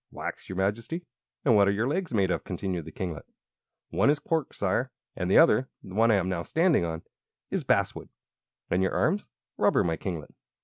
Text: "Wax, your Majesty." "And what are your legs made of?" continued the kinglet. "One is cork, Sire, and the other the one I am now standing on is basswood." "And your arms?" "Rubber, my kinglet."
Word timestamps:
"Wax, 0.09 0.49
your 0.49 0.55
Majesty." 0.55 1.05
"And 1.45 1.55
what 1.55 1.67
are 1.67 1.71
your 1.71 1.87
legs 1.87 2.11
made 2.11 2.31
of?" 2.31 2.43
continued 2.43 2.85
the 2.85 2.91
kinglet. 2.91 3.27
"One 3.91 4.09
is 4.09 4.17
cork, 4.17 4.51
Sire, 4.51 4.89
and 5.15 5.29
the 5.29 5.37
other 5.37 5.69
the 5.83 5.93
one 5.93 6.09
I 6.09 6.15
am 6.15 6.27
now 6.27 6.41
standing 6.41 6.83
on 6.83 7.03
is 7.51 7.63
basswood." 7.63 8.09
"And 8.71 8.81
your 8.81 8.93
arms?" 8.95 9.27
"Rubber, 9.57 9.83
my 9.83 9.97
kinglet." 9.97 10.33